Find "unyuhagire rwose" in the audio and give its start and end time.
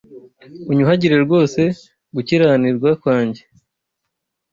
0.71-1.61